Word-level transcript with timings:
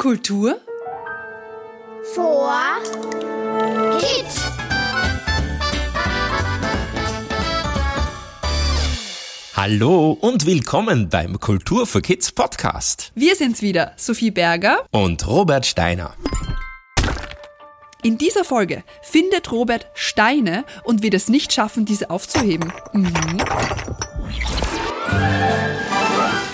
Kultur 0.00 0.58
vor 2.14 2.50
Kids. 3.98 4.40
Hallo 9.54 10.12
und 10.12 10.46
willkommen 10.46 11.10
beim 11.10 11.38
Kultur 11.38 11.86
für 11.86 12.00
Kids 12.00 12.32
Podcast. 12.32 13.12
Wir 13.14 13.36
sind's 13.36 13.60
wieder, 13.60 13.92
Sophie 13.96 14.30
Berger 14.30 14.86
und 14.90 15.26
Robert 15.26 15.66
Steiner. 15.66 16.14
In 18.02 18.16
dieser 18.16 18.44
Folge 18.44 18.84
findet 19.02 19.52
Robert 19.52 19.86
Steine 19.92 20.64
und 20.82 21.02
wird 21.02 21.12
es 21.12 21.28
nicht 21.28 21.52
schaffen, 21.52 21.84
diese 21.84 22.08
aufzuheben. 22.08 22.72
Mhm. 22.94 23.10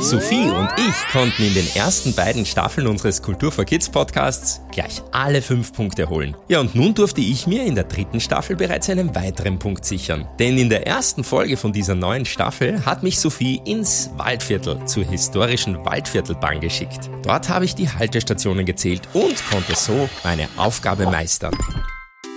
Sophie 0.00 0.48
und 0.48 0.68
ich 0.76 1.12
konnten 1.12 1.42
in 1.42 1.54
den 1.54 1.66
ersten 1.74 2.14
beiden 2.14 2.46
Staffeln 2.46 2.86
unseres 2.86 3.20
Kultur 3.20 3.50
for 3.50 3.64
Kids 3.64 3.88
Podcasts 3.88 4.60
gleich 4.70 5.02
alle 5.10 5.42
fünf 5.42 5.72
Punkte 5.72 6.08
holen. 6.08 6.36
Ja, 6.48 6.60
und 6.60 6.74
nun 6.74 6.94
durfte 6.94 7.20
ich 7.20 7.46
mir 7.46 7.64
in 7.64 7.74
der 7.74 7.84
dritten 7.84 8.20
Staffel 8.20 8.54
bereits 8.56 8.88
einen 8.88 9.14
weiteren 9.14 9.58
Punkt 9.58 9.84
sichern. 9.84 10.28
Denn 10.38 10.56
in 10.56 10.70
der 10.70 10.86
ersten 10.86 11.24
Folge 11.24 11.56
von 11.56 11.72
dieser 11.72 11.96
neuen 11.96 12.24
Staffel 12.24 12.86
hat 12.86 13.02
mich 13.02 13.18
Sophie 13.18 13.60
ins 13.64 14.10
Waldviertel 14.16 14.84
zur 14.86 15.04
historischen 15.04 15.84
Waldviertelbahn 15.84 16.60
geschickt. 16.60 17.10
Dort 17.22 17.48
habe 17.48 17.64
ich 17.64 17.74
die 17.74 17.90
Haltestationen 17.90 18.64
gezählt 18.64 19.02
und 19.12 19.34
konnte 19.50 19.74
so 19.74 20.08
meine 20.22 20.48
Aufgabe 20.56 21.06
meistern. 21.06 21.52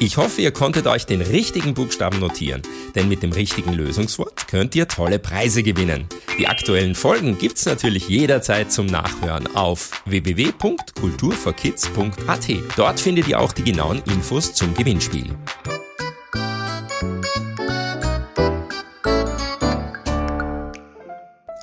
Ich 0.04 0.18
hoffe, 0.18 0.42
ihr 0.42 0.50
konntet 0.50 0.88
euch 0.88 1.06
den 1.06 1.22
richtigen 1.22 1.76
Buchstaben 1.76 2.20
notieren, 2.20 2.64
denn 2.96 3.08
mit 3.08 3.22
dem 3.22 3.34
richtigen 3.34 3.72
Lösungswort 3.72 4.48
könnt 4.48 4.74
ihr 4.74 4.88
tolle 4.88 5.20
Preise 5.20 5.62
gewinnen. 5.62 6.08
Die 6.40 6.48
aktuellen 6.48 6.96
Folgen 6.96 7.38
gibt's 7.38 7.68
natürlich 7.68 8.10
jederzeit 8.10 8.72
zum 8.72 8.88
Nachhören 8.88 9.56
auf 9.56 10.02
www.kulturforkids.at. 10.06 12.48
Dort 12.76 13.00
findet 13.00 13.28
ihr 13.28 13.40
auch 13.40 13.54
die 13.54 13.64
genauen 13.64 14.02
Infos 14.08 14.56
zum 14.56 14.74
Gewinnspiel. 14.74 15.36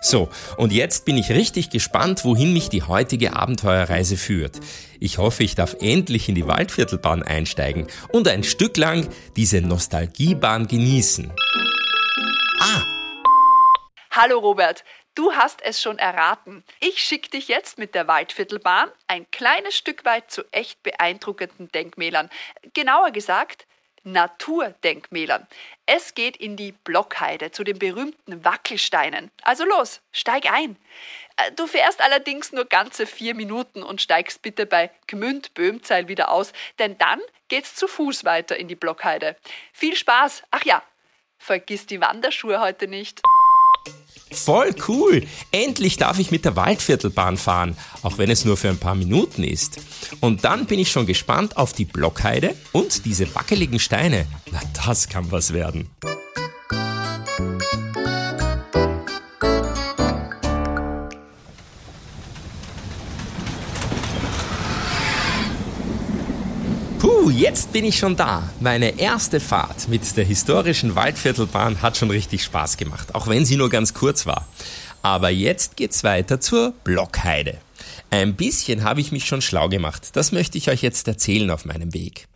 So, 0.08 0.30
und 0.56 0.72
jetzt 0.72 1.04
bin 1.04 1.18
ich 1.18 1.28
richtig 1.28 1.68
gespannt, 1.68 2.24
wohin 2.24 2.54
mich 2.54 2.70
die 2.70 2.82
heutige 2.82 3.34
Abenteuerreise 3.34 4.16
führt. 4.16 4.58
Ich 5.00 5.18
hoffe, 5.18 5.44
ich 5.44 5.54
darf 5.54 5.76
endlich 5.80 6.30
in 6.30 6.34
die 6.34 6.48
Waldviertelbahn 6.48 7.22
einsteigen 7.22 7.86
und 8.10 8.26
ein 8.26 8.42
Stück 8.42 8.78
lang 8.78 9.06
diese 9.36 9.60
Nostalgiebahn 9.60 10.66
genießen. 10.66 11.30
Ah! 12.58 12.82
Hallo 14.12 14.38
Robert, 14.38 14.82
du 15.14 15.32
hast 15.32 15.60
es 15.60 15.82
schon 15.82 15.98
erraten. 15.98 16.64
Ich 16.80 17.00
schicke 17.00 17.28
dich 17.28 17.48
jetzt 17.48 17.76
mit 17.76 17.94
der 17.94 18.08
Waldviertelbahn 18.08 18.88
ein 19.08 19.30
kleines 19.30 19.76
Stück 19.76 20.06
weit 20.06 20.30
zu 20.30 20.42
echt 20.52 20.82
beeindruckenden 20.82 21.70
Denkmälern. 21.70 22.30
Genauer 22.72 23.10
gesagt, 23.10 23.66
Naturdenkmälern. 24.04 25.46
Es 25.86 26.14
geht 26.14 26.36
in 26.36 26.56
die 26.56 26.72
Blockheide 26.72 27.50
zu 27.50 27.64
den 27.64 27.78
berühmten 27.78 28.44
Wackelsteinen. 28.44 29.30
Also 29.42 29.64
los, 29.64 30.00
steig 30.12 30.50
ein. 30.50 30.76
Äh, 31.36 31.53
du 31.53 31.66
fährst 31.66 32.00
allerdings 32.00 32.53
nur 32.53 32.64
ganze 32.64 33.06
vier 33.06 33.34
Minuten 33.34 33.82
und 33.82 34.03
steigst 34.03 34.42
bitte 34.42 34.66
bei 34.66 34.91
Gmünd 35.06 35.54
Böhmzeil 35.54 36.09
wieder 36.09 36.31
aus, 36.31 36.53
denn 36.78 36.98
dann 36.98 37.20
geht's 37.48 37.75
zu 37.75 37.88
Fuß 37.88 38.25
weiter 38.25 38.56
in 38.56 38.69
die 38.69 38.76
Blockheide. 38.76 39.36
Viel 39.72 39.97
Spaß. 39.97 40.42
Ach 40.50 40.65
ja, 40.65 40.82
vergiss 41.38 41.86
die 41.86 42.00
Wanderschuhe 42.00 42.60
heute 42.60 42.88
nicht. 42.88 43.20
Voll 44.31 44.75
cool! 44.89 45.27
Endlich 45.53 45.97
darf 45.97 46.19
ich 46.19 46.31
mit 46.31 46.44
der 46.44 46.55
Waldviertelbahn 46.55 47.37
fahren, 47.37 47.77
auch 48.03 48.19
wenn 48.19 48.31
es 48.31 48.44
nur 48.44 48.56
für 48.56 48.69
ein 48.69 48.78
paar 48.78 48.94
Minuten 48.94 49.43
ist. 49.43 49.81
Und 50.21 50.44
dann 50.44 50.66
bin 50.66 50.78
ich 50.78 50.91
schon 50.91 51.06
gespannt 51.06 51.56
auf 51.56 51.72
die 51.72 51.87
Blockheide 51.87 52.55
und 52.72 53.05
diese 53.06 53.34
wackeligen 53.34 53.78
Steine. 53.78 54.27
Na, 54.53 54.61
das 54.84 55.09
kann 55.09 55.31
was 55.31 55.53
werden. 55.53 55.89
Puh, 67.28 67.34
jetzt 67.34 67.75
bin 67.75 67.84
ich 67.84 67.99
schon 67.99 68.16
da. 68.16 68.43
Meine 68.59 68.99
erste 68.99 69.39
Fahrt 69.39 69.87
mit 69.89 70.16
der 70.16 70.25
historischen 70.25 70.94
Waldviertelbahn 70.94 71.83
hat 71.83 71.99
schon 71.99 72.11
richtig 72.11 72.43
Spaß 72.43 72.78
gemacht, 72.78 73.15
auch 73.15 73.27
wenn 73.27 73.44
sie 73.44 73.56
nur 73.56 73.69
ganz 73.69 73.93
kurz 73.93 74.25
war. 74.25 74.49
Aber 75.03 75.28
jetzt 75.28 75.77
geht's 75.77 76.05
weiter 76.05 76.41
zur 76.41 76.72
Blockheide. 76.84 77.59
Ein 78.09 78.34
bisschen 78.34 78.83
habe 78.83 79.03
ich 79.03 79.12
mich 79.12 79.27
schon 79.27 79.43
schlau 79.43 79.69
gemacht. 79.69 80.09
Das 80.15 80.33
möchte 80.33 80.56
ich 80.56 80.71
euch 80.71 80.81
jetzt 80.81 81.06
erzählen 81.06 81.50
auf 81.50 81.66
meinem 81.66 81.93
Weg. 81.93 82.28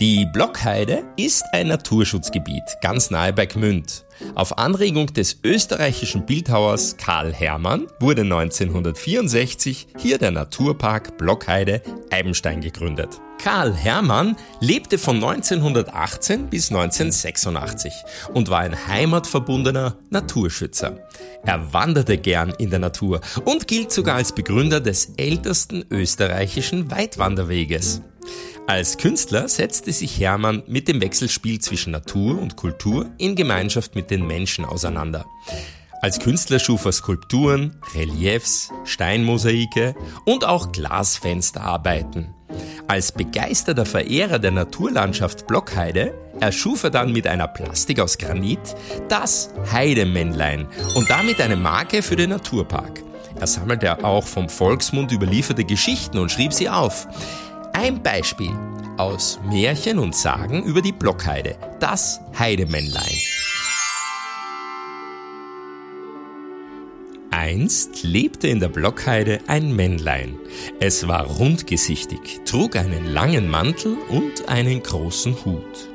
Die 0.00 0.26
Blockheide 0.26 1.04
ist 1.16 1.44
ein 1.52 1.68
Naturschutzgebiet 1.68 2.64
ganz 2.80 3.10
nahe 3.10 3.32
bei 3.32 3.46
Gmünd. 3.46 4.04
Auf 4.34 4.58
Anregung 4.58 5.06
des 5.12 5.38
österreichischen 5.44 6.26
Bildhauers 6.26 6.96
Karl 6.96 7.32
Hermann 7.32 7.86
wurde 8.00 8.22
1964 8.22 9.88
hier 9.98 10.18
der 10.18 10.30
Naturpark 10.30 11.18
Blockheide 11.18 11.82
Eibenstein 12.10 12.60
gegründet. 12.60 13.20
Karl 13.38 13.74
Hermann 13.74 14.36
lebte 14.60 14.98
von 14.98 15.16
1918 15.16 16.48
bis 16.48 16.70
1986 16.70 17.92
und 18.32 18.50
war 18.50 18.60
ein 18.60 18.86
heimatverbundener 18.86 19.96
Naturschützer. 20.10 20.98
Er 21.44 21.72
wanderte 21.72 22.18
gern 22.18 22.50
in 22.58 22.70
der 22.70 22.78
Natur 22.78 23.20
und 23.44 23.66
gilt 23.66 23.92
sogar 23.92 24.16
als 24.16 24.32
Begründer 24.32 24.80
des 24.80 25.12
ältesten 25.16 25.84
österreichischen 25.90 26.90
Weitwanderweges. 26.90 28.02
Als 28.66 28.96
Künstler 28.96 29.48
setzte 29.48 29.92
sich 29.92 30.20
Hermann 30.20 30.62
mit 30.66 30.86
dem 30.86 31.00
Wechselspiel 31.00 31.60
zwischen 31.60 31.90
Natur 31.90 32.40
und 32.40 32.56
Kultur 32.56 33.10
in 33.18 33.34
Gemeinschaft 33.34 33.96
mit 33.96 34.10
den 34.10 34.26
Menschen 34.26 34.64
auseinander. 34.64 35.26
Als 36.00 36.20
Künstler 36.20 36.58
schuf 36.58 36.84
er 36.84 36.92
Skulpturen, 36.92 37.76
Reliefs, 37.94 38.70
Steinmosaike 38.84 39.94
und 40.24 40.44
auch 40.44 40.72
Glasfensterarbeiten. 40.72 42.34
Als 42.86 43.12
begeisterter 43.12 43.86
Verehrer 43.86 44.38
der 44.38 44.50
Naturlandschaft 44.52 45.46
Blockheide 45.46 46.14
erschuf 46.40 46.84
er 46.84 46.90
dann 46.90 47.12
mit 47.12 47.26
einer 47.26 47.48
Plastik 47.48 48.00
aus 48.00 48.18
Granit 48.18 48.60
das 49.08 49.50
Heidemännlein 49.70 50.66
und 50.94 51.10
damit 51.10 51.40
eine 51.40 51.56
Marke 51.56 52.02
für 52.02 52.16
den 52.16 52.30
Naturpark. 52.30 53.02
Er 53.38 53.46
sammelte 53.46 54.04
auch 54.04 54.24
vom 54.24 54.48
Volksmund 54.48 55.10
überlieferte 55.10 55.64
Geschichten 55.64 56.18
und 56.18 56.30
schrieb 56.30 56.52
sie 56.52 56.68
auf. 56.68 57.06
Ein 57.74 58.02
Beispiel 58.02 58.52
aus 58.98 59.40
Märchen 59.48 59.98
und 59.98 60.14
Sagen 60.14 60.62
über 60.62 60.82
die 60.82 60.92
Blockheide, 60.92 61.56
das 61.80 62.20
Heidemännlein. 62.38 63.16
Einst 67.30 68.02
lebte 68.02 68.48
in 68.48 68.60
der 68.60 68.68
Blockheide 68.68 69.40
ein 69.46 69.74
Männlein. 69.74 70.38
Es 70.80 71.08
war 71.08 71.24
rundgesichtig, 71.24 72.40
trug 72.44 72.76
einen 72.76 73.06
langen 73.06 73.48
Mantel 73.48 73.96
und 74.10 74.48
einen 74.50 74.82
großen 74.82 75.34
Hut. 75.44 75.88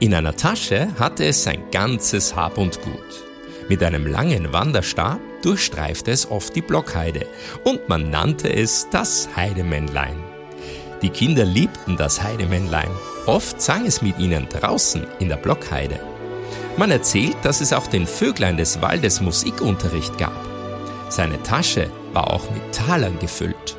In 0.00 0.12
einer 0.14 0.34
Tasche 0.34 0.88
hatte 0.98 1.24
es 1.24 1.44
sein 1.44 1.62
ganzes 1.70 2.34
Hab 2.34 2.58
und 2.58 2.82
Gut. 2.82 3.24
Mit 3.68 3.84
einem 3.84 4.06
langen 4.06 4.52
Wanderstab 4.52 5.20
durchstreifte 5.42 6.10
es 6.10 6.28
oft 6.28 6.56
die 6.56 6.62
Blockheide 6.62 7.24
und 7.64 7.88
man 7.88 8.10
nannte 8.10 8.52
es 8.52 8.88
das 8.90 9.28
Heidemännlein. 9.36 10.29
Die 11.02 11.10
Kinder 11.10 11.44
liebten 11.44 11.96
das 11.96 12.22
Heidemännlein. 12.22 12.90
Oft 13.26 13.60
sang 13.60 13.86
es 13.86 14.02
mit 14.02 14.18
ihnen 14.18 14.48
draußen 14.48 15.06
in 15.18 15.28
der 15.28 15.36
Blockheide. 15.36 16.00
Man 16.76 16.90
erzählt, 16.90 17.36
dass 17.42 17.60
es 17.60 17.72
auch 17.72 17.86
den 17.86 18.06
Vöglein 18.06 18.56
des 18.56 18.82
Waldes 18.82 19.20
Musikunterricht 19.20 20.18
gab. 20.18 20.46
Seine 21.08 21.42
Tasche 21.42 21.90
war 22.12 22.32
auch 22.32 22.50
mit 22.50 22.74
Talern 22.74 23.18
gefüllt. 23.18 23.76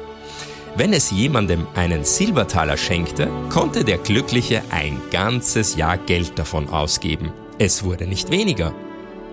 Wenn 0.75 0.93
es 0.93 1.11
jemandem 1.11 1.67
einen 1.75 2.05
Silbertaler 2.05 2.77
schenkte, 2.77 3.27
konnte 3.49 3.83
der 3.83 3.97
Glückliche 3.97 4.63
ein 4.69 5.01
ganzes 5.11 5.75
Jahr 5.75 5.97
Geld 5.97 6.39
davon 6.39 6.69
ausgeben. 6.69 7.33
Es 7.59 7.83
wurde 7.83 8.07
nicht 8.07 8.31
weniger. 8.31 8.73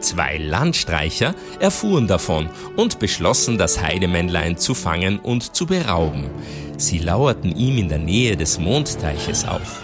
Zwei 0.01 0.39
Landstreicher 0.39 1.35
erfuhren 1.61 2.07
davon 2.07 2.49
und 2.77 2.99
beschlossen, 2.99 3.59
das 3.59 3.81
Heidemännlein 3.81 4.57
zu 4.57 4.75
fangen 4.75 5.19
und 5.19 5.55
zu 5.57 5.67
berauben. 5.67 6.31
Sie 6.77 6.99
lauerten 6.99 7.55
ihm 7.57 7.79
in 7.79 7.89
der 7.89 7.99
Nähe 7.99 8.37
des 8.37 8.59
Mondteiches 8.59 9.47
auf. 9.47 9.83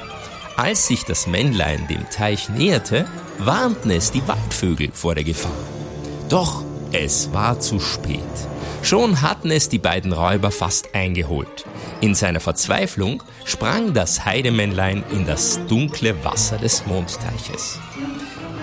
Als 0.56 0.86
sich 0.86 1.04
das 1.04 1.26
Männlein 1.26 1.88
dem 1.88 2.08
Teich 2.10 2.48
näherte, 2.48 3.06
warnten 3.38 3.90
es 3.90 4.12
die 4.12 4.26
Waldvögel 4.28 4.90
vor 4.92 5.16
der 5.16 5.24
Gefahr. 5.24 5.50
Doch 6.28 6.62
es 6.92 7.32
war 7.32 7.58
zu 7.58 7.80
spät. 7.80 8.20
Schon 8.82 9.22
hatten 9.22 9.50
es 9.50 9.68
die 9.68 9.78
beiden 9.78 10.12
Räuber 10.12 10.52
fast 10.52 10.94
eingeholt. 10.94 11.64
In 12.00 12.14
seiner 12.14 12.38
Verzweiflung 12.38 13.22
sprang 13.44 13.94
das 13.94 14.24
Heidemännlein 14.24 15.02
in 15.10 15.26
das 15.26 15.58
dunkle 15.66 16.22
Wasser 16.22 16.58
des 16.58 16.86
Mondteiches. 16.86 17.80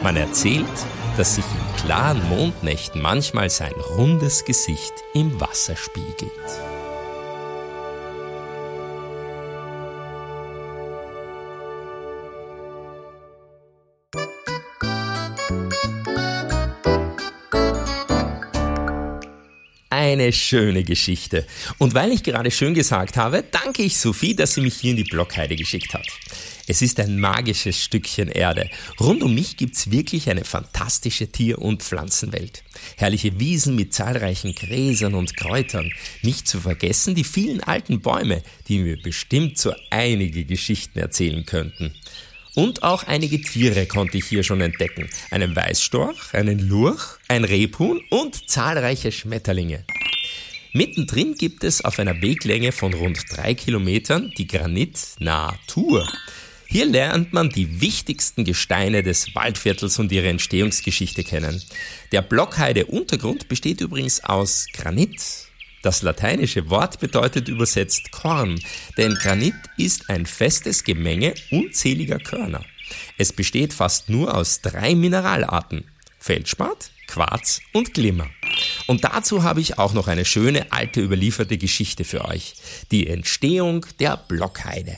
Man 0.02 0.16
erzählt, 0.16 0.66
dass 1.18 1.36
sich 1.36 1.46
in 1.46 1.86
klaren 1.86 2.28
Mondnächten 2.30 3.02
manchmal 3.02 3.50
sein 3.50 3.74
rundes 3.98 4.46
Gesicht 4.46 4.94
im 5.14 5.40
Wasser 5.40 5.76
spiegelt. 5.76 6.32
Eine 19.90 20.34
schöne 20.34 20.84
Geschichte. 20.84 21.46
Und 21.78 21.94
weil 21.94 22.12
ich 22.12 22.24
gerade 22.24 22.52
schön 22.52 22.74
gesagt 22.74 23.18
habe, 23.18 23.44
danke 23.44 23.84
ich 23.84 23.98
Sophie, 23.98 24.36
dass 24.36 24.56
sie 24.56 24.62
mich 24.62 24.76
hier 24.76 24.92
in 24.92 24.98
die 24.98 25.04
Blockheide 25.04 25.56
geschickt 25.56 25.94
hat. 25.94 26.08
Es 26.68 26.82
ist 26.82 27.00
ein 27.00 27.20
magisches 27.20 27.78
Stückchen 27.82 28.30
Erde. 28.30 28.70
Rund 29.00 29.24
um 29.24 29.34
mich 29.34 29.58
gibt's 29.58 29.92
wirklich 29.92 30.30
eine 30.30 30.46
fantastische 30.46 31.32
Tier- 31.32 31.60
und 31.60 31.84
Pflanzenwelt. 31.84 32.64
Herrliche 32.98 33.40
Wiesen 33.40 33.76
mit 33.76 33.94
zahlreichen 33.94 34.56
Gräsern 34.56 35.14
und 35.14 35.36
Kräutern. 35.36 35.92
Nicht 36.22 36.48
zu 36.48 36.60
vergessen 36.60 37.16
die 37.16 37.24
vielen 37.24 37.62
alten 37.62 38.02
Bäume, 38.02 38.44
die 38.68 38.80
mir 38.80 39.02
bestimmt 39.02 39.58
so 39.58 39.74
einige 39.90 40.46
Geschichten 40.46 41.00
erzählen 41.00 41.46
könnten. 41.46 41.94
Und 42.54 42.84
auch 42.84 43.04
einige 43.04 43.42
Tiere 43.42 43.86
konnte 43.86 44.18
ich 44.18 44.26
hier 44.26 44.44
schon 44.44 44.62
entdecken. 44.62 45.10
Einen 45.30 45.56
Weißstorch, 45.56 46.34
einen 46.34 46.60
Lurch, 46.68 47.18
ein 47.28 47.46
Rebhuhn 47.46 48.02
und 48.10 48.50
zahlreiche 48.50 49.12
Schmetterlinge. 49.12 49.86
Mittendrin 50.74 51.36
gibt 51.36 51.66
es 51.66 51.84
auf 51.84 52.00
einer 52.00 52.22
Weglänge 52.22 52.72
von 52.72 52.94
rund 52.94 53.20
drei 53.30 53.54
Kilometern 53.54 54.32
die 54.38 54.48
Granit 54.48 55.00
Natur. 55.20 56.08
Hier 56.72 56.86
lernt 56.86 57.34
man 57.34 57.50
die 57.50 57.82
wichtigsten 57.82 58.46
Gesteine 58.46 59.04
des 59.04 59.36
Waldviertels 59.36 60.00
und 60.00 60.10
ihre 60.14 60.30
Entstehungsgeschichte 60.30 61.22
kennen. 61.26 61.62
Der 62.14 62.22
Blockheide 62.22 62.86
Untergrund 62.86 63.50
besteht 63.50 63.82
übrigens 63.82 64.24
aus 64.24 64.68
Granit, 64.72 65.50
das 65.82 66.02
lateinische 66.02 66.70
Wort 66.70 67.02
bedeutet 67.02 67.50
übersetzt 67.50 68.12
Korn, 68.12 68.58
denn 68.98 69.16
Granit 69.16 69.56
ist 69.76 70.10
ein 70.10 70.26
festes 70.26 70.86
Gemenge 70.86 71.34
unzähliger 71.50 72.20
Körner. 72.20 72.64
Es 73.18 73.34
besteht 73.34 73.74
fast 73.74 74.08
nur 74.08 74.34
aus 74.34 74.62
drei 74.62 74.96
Mineralarten. 74.96 75.84
Feldspat, 76.20 76.92
Quarz 77.08 77.60
und 77.74 77.94
Glimmer. 77.94 78.30
Und 78.88 79.04
dazu 79.04 79.44
habe 79.44 79.60
ich 79.60 79.78
auch 79.78 79.94
noch 79.94 80.08
eine 80.08 80.24
schöne 80.24 80.72
alte 80.72 81.02
überlieferte 81.02 81.58
Geschichte 81.58 82.06
für 82.06 82.24
euch. 82.24 82.54
Die 82.92 83.08
Entstehung 83.08 83.86
der 84.00 84.16
Blockheide. 84.16 84.98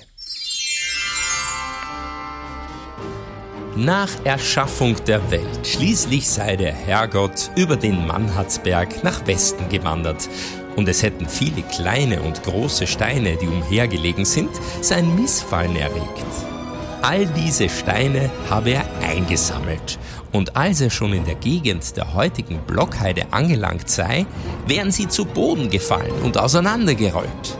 Nach 3.75 4.09
Erschaffung 4.23 4.95
der 5.07 5.31
Welt, 5.31 5.65
schließlich 5.65 6.29
sei 6.29 6.55
der 6.55 6.73
Herrgott 6.73 7.49
über 7.55 7.75
den 7.75 8.05
Mannhardsberg 8.05 9.03
nach 9.03 9.25
Westen 9.25 9.67
gewandert 9.67 10.29
und 10.75 10.87
es 10.87 11.01
hätten 11.01 11.27
viele 11.27 11.63
kleine 11.63 12.21
und 12.21 12.43
große 12.43 12.85
Steine, 12.85 13.35
die 13.35 13.47
umhergelegen 13.47 14.25
sind, 14.25 14.51
sein 14.81 15.15
Missfallen 15.15 15.75
erregt. 15.75 16.25
All 17.01 17.25
diese 17.25 17.67
Steine 17.67 18.29
habe 18.47 18.71
er 18.71 18.85
eingesammelt 19.01 19.97
und 20.31 20.55
als 20.55 20.79
er 20.79 20.91
schon 20.91 21.13
in 21.13 21.25
der 21.25 21.35
Gegend 21.35 21.97
der 21.97 22.13
heutigen 22.13 22.59
Blockheide 22.67 23.25
angelangt 23.31 23.89
sei, 23.89 24.27
wären 24.67 24.91
sie 24.91 25.07
zu 25.07 25.25
Boden 25.25 25.71
gefallen 25.71 26.13
und 26.23 26.37
auseinandergerollt. 26.37 27.57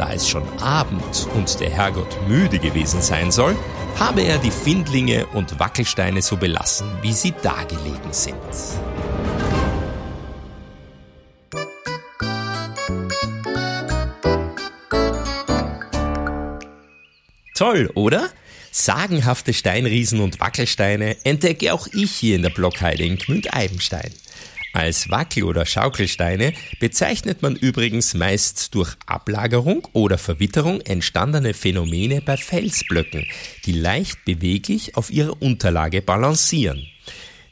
Da 0.00 0.14
es 0.14 0.26
schon 0.26 0.48
Abend 0.60 1.28
und 1.34 1.60
der 1.60 1.68
Herrgott 1.68 2.16
müde 2.26 2.58
gewesen 2.58 3.02
sein 3.02 3.30
soll, 3.30 3.54
habe 3.98 4.22
er 4.22 4.38
die 4.38 4.50
Findlinge 4.50 5.26
und 5.26 5.60
Wackelsteine 5.60 6.22
so 6.22 6.38
belassen, 6.38 6.90
wie 7.02 7.12
sie 7.12 7.34
dagelegen 7.42 8.10
sind. 8.10 8.34
Toll, 17.54 17.90
oder? 17.94 18.30
Sagenhafte 18.70 19.52
Steinriesen 19.52 20.20
und 20.20 20.40
Wackelsteine 20.40 21.18
entdecke 21.24 21.74
auch 21.74 21.86
ich 21.92 22.12
hier 22.12 22.36
in 22.36 22.42
der 22.42 22.48
Blockheide 22.48 23.04
in 23.04 23.18
Gmünd-Eibenstein. 23.18 24.14
Als 24.72 25.10
Wackel- 25.10 25.44
oder 25.44 25.66
Schaukelsteine 25.66 26.52
bezeichnet 26.78 27.42
man 27.42 27.56
übrigens 27.56 28.14
meist 28.14 28.74
durch 28.74 28.94
Ablagerung 29.06 29.88
oder 29.92 30.16
Verwitterung 30.16 30.80
entstandene 30.82 31.54
Phänomene 31.54 32.20
bei 32.20 32.36
Felsblöcken, 32.36 33.26
die 33.66 33.72
leicht 33.72 34.24
beweglich 34.24 34.96
auf 34.96 35.10
ihrer 35.10 35.42
Unterlage 35.42 36.02
balancieren. 36.02 36.86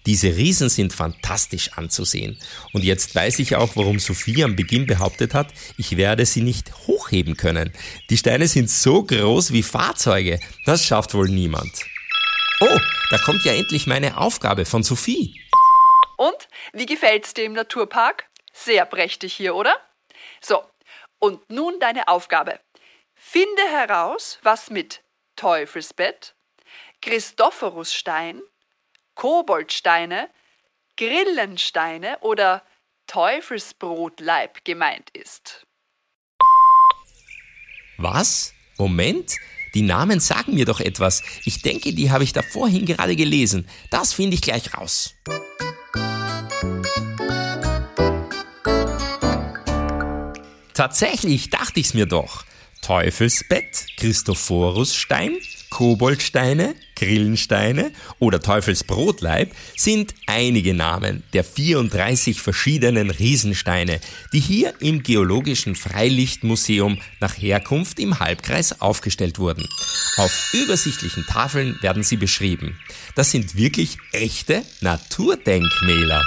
Diese 0.07 0.37
Riesen 0.37 0.71
sind 0.71 0.93
fantastisch 0.93 1.73
anzusehen. 1.75 2.39
Und 2.73 2.83
jetzt 2.83 3.15
weiß 3.15 3.41
ich 3.41 3.57
auch, 3.57 3.77
warum 3.77 3.99
Sophie 3.99 4.43
am 4.45 4.57
Beginn 4.57 4.87
behauptet 4.87 5.35
hat, 5.35 5.53
ich 5.77 5.97
werde 5.97 6.25
sie 6.25 6.41
nicht 6.41 6.73
hochheben 6.87 7.37
können. 7.37 7.73
Die 8.09 8.17
Steine 8.17 8.49
sind 8.49 8.71
so 8.71 9.03
groß 9.03 9.53
wie 9.53 9.63
Fahrzeuge. 9.63 10.41
Das 10.65 10.85
schafft 10.85 11.13
wohl 11.15 11.29
niemand. 11.29 11.73
Oh, 12.61 12.79
da 13.11 13.19
kommt 13.19 13.45
ja 13.45 13.53
endlich 13.53 13.87
meine 13.87 14.17
Aufgabe 14.17 14.65
von 14.65 14.83
Sophie. 14.83 15.35
Und 16.19 16.49
wie 16.73 16.87
gefällt's 16.87 17.33
dir 17.33 17.45
im 17.45 17.53
Naturpark? 17.53 18.29
Sehr 18.53 18.85
prächtig 18.87 19.35
hier, 19.35 19.55
oder? 19.55 19.75
So, 20.41 20.65
und 21.21 21.49
nun 21.49 21.79
deine 21.79 22.09
Aufgabe. 22.09 22.59
Finde 23.15 23.63
heraus, 23.71 24.41
was 24.43 24.69
mit 24.69 25.03
Teufelsbett, 25.37 26.35
Christophorusstein, 27.03 28.43
Koboldsteine, 29.15 30.29
Grillensteine 30.97 32.19
oder 32.21 32.65
Teufelsbrotleib 33.07 34.65
gemeint 34.65 35.11
ist. 35.11 35.67
Was? 37.97 38.55
Moment? 38.77 39.37
Die 39.75 39.83
Namen 39.83 40.19
sagen 40.19 40.55
mir 40.55 40.65
doch 40.65 40.81
etwas. 40.81 41.23
Ich 41.45 41.63
denke, 41.63 41.95
die 41.95 42.11
habe 42.11 42.25
ich 42.25 42.33
da 42.33 42.43
vorhin 42.43 42.87
gerade 42.87 43.15
gelesen. 43.15 43.69
Das 43.91 44.15
finde 44.15 44.35
ich 44.35 44.43
gleich 44.43 44.75
raus. 44.77 45.15
Tatsächlich 50.79 51.51
dachte 51.51 51.81
ich's 51.81 51.93
mir 51.93 52.07
doch. 52.07 52.45
Teufelsbett, 52.83 53.87
Christophorusstein, 53.97 55.37
Koboldsteine, 55.71 56.77
Grillensteine 56.95 57.91
oder 58.21 58.39
Teufelsbrotleib 58.39 59.51
sind 59.77 60.15
einige 60.29 60.75
Namen 60.75 61.25
der 61.33 61.43
34 61.43 62.41
verschiedenen 62.41 63.11
Riesensteine, 63.11 64.01
die 64.33 64.39
hier 64.39 64.73
im 64.79 65.03
Geologischen 65.03 65.75
Freilichtmuseum 65.75 67.01
nach 67.19 67.37
Herkunft 67.37 67.99
im 67.99 68.21
Halbkreis 68.21 68.81
aufgestellt 68.81 69.41
wurden. 69.41 69.67
Auf 70.17 70.53
übersichtlichen 70.53 71.27
Tafeln 71.27 71.77
werden 71.81 72.05
sie 72.05 72.17
beschrieben. 72.17 72.79
Das 73.17 73.33
sind 73.33 73.57
wirklich 73.57 73.99
echte 74.13 74.63
Naturdenkmäler. 74.81 76.23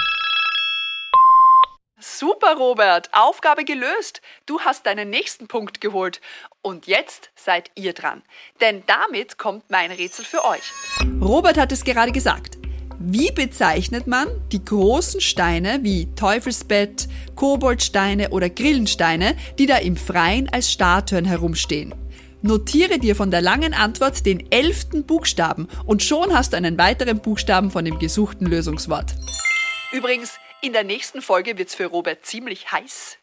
Super, 2.01 2.55
Robert. 2.57 3.09
Aufgabe 3.11 3.63
gelöst. 3.63 4.21
Du 4.47 4.59
hast 4.61 4.87
deinen 4.87 5.11
nächsten 5.11 5.47
Punkt 5.47 5.81
geholt. 5.81 6.19
Und 6.63 6.87
jetzt 6.87 7.29
seid 7.35 7.69
ihr 7.75 7.93
dran. 7.93 8.23
Denn 8.59 8.81
damit 8.87 9.37
kommt 9.37 9.69
mein 9.69 9.91
Rätsel 9.91 10.25
für 10.25 10.43
euch. 10.43 10.63
Robert 11.21 11.57
hat 11.57 11.71
es 11.71 11.83
gerade 11.83 12.11
gesagt. 12.11 12.57
Wie 12.99 13.31
bezeichnet 13.31 14.07
man 14.07 14.27
die 14.51 14.65
großen 14.65 15.21
Steine 15.21 15.79
wie 15.83 16.07
Teufelsbett, 16.15 17.07
Koboldsteine 17.35 18.29
oder 18.31 18.49
Grillensteine, 18.49 19.35
die 19.59 19.67
da 19.67 19.77
im 19.77 19.95
Freien 19.95 20.49
als 20.49 20.71
Statuen 20.71 21.25
herumstehen? 21.25 21.93
Notiere 22.41 22.97
dir 22.97 23.15
von 23.15 23.29
der 23.29 23.41
langen 23.41 23.75
Antwort 23.75 24.25
den 24.25 24.51
elften 24.51 25.05
Buchstaben 25.05 25.67
und 25.85 26.01
schon 26.01 26.33
hast 26.33 26.53
du 26.53 26.57
einen 26.57 26.79
weiteren 26.79 27.19
Buchstaben 27.19 27.69
von 27.69 27.85
dem 27.85 27.99
gesuchten 27.99 28.47
Lösungswort. 28.47 29.13
Übrigens, 29.91 30.39
in 30.61 30.73
der 30.73 30.83
nächsten 30.83 31.21
Folge 31.21 31.57
wird's 31.57 31.75
für 31.75 31.85
Robert 31.85 32.25
ziemlich 32.25 32.71
heiß. 32.71 33.17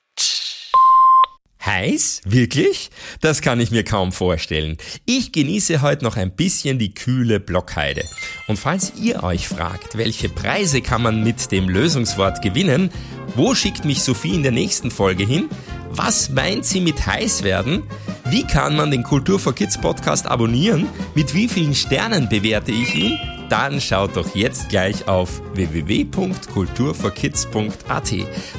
Heiß? 1.64 2.23
Wirklich? 2.25 2.90
Das 3.21 3.42
kann 3.42 3.61
ich 3.61 3.71
mir 3.71 3.85
kaum 3.85 4.12
vorstellen. 4.12 4.78
Ich 5.07 5.33
genieße 5.33 5.83
heute 5.83 6.04
noch 6.04 6.16
ein 6.16 6.35
bisschen 6.35 6.78
die 6.78 6.95
kühle 6.95 7.40
Blockheide. 7.40 8.04
Und 8.47 8.59
falls 8.59 8.95
ihr 8.97 9.23
euch 9.23 9.49
fragt, 9.49 9.99
welche 9.99 10.28
Preise 10.28 10.80
kann 10.80 11.02
man 11.02 11.23
mit 11.23 11.50
dem 11.52 11.68
Lösungswort 11.68 12.42
gewinnen, 12.42 12.90
wo 13.35 13.54
schickt 13.54 13.85
mich 13.85 14.02
Sophie 14.02 14.35
in 14.35 14.42
der 14.42 14.52
nächsten 14.52 14.90
Folge 14.90 15.25
hin? 15.25 15.49
Was 15.90 16.30
meint 16.30 16.64
sie 16.64 16.80
mit 16.80 17.07
heiß 17.07 17.42
werden? 17.42 17.83
Wie 18.25 18.47
kann 18.47 18.76
man 18.76 18.90
den 18.90 19.02
Kultur 19.02 19.38
for 19.38 19.54
Kids 19.54 19.80
Podcast 19.80 20.26
abonnieren? 20.26 20.88
Mit 21.14 21.35
wie 21.35 21.49
vielen 21.49 21.75
Sternen 21.75 22.28
bewerte 22.28 22.73
ich 22.73 22.95
ihn? 22.95 23.38
Dann 23.49 23.81
schaut 23.81 24.17
doch 24.17 24.35
jetzt 24.35 24.69
gleich 24.69 25.07
auf 25.09 25.40
www.kulturforkids.at. 25.55 28.12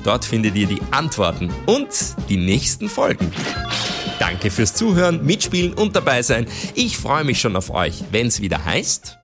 Dort 0.04 0.26
findet 0.26 0.56
ihr 0.56 0.66
die 0.68 0.82
Antworten 0.92 1.50
und 1.66 1.90
die 2.28 2.38
nächsten 2.38 2.90
Folgen. 2.90 3.32
Danke 4.20 4.52
fürs 4.52 4.74
Zuhören, 4.74 5.26
Mitspielen 5.26 5.74
und 5.74 5.96
dabei 5.96 6.22
sein. 6.24 6.46
Ich 6.76 6.98
freue 6.98 7.24
mich 7.24 7.40
schon 7.40 7.56
auf 7.56 7.70
euch, 7.70 8.04
wenn 8.12 8.28
es 8.28 8.42
wieder 8.42 8.66
heißt. 8.66 9.18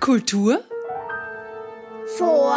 Kultur 0.00 0.60
vor 2.18 2.54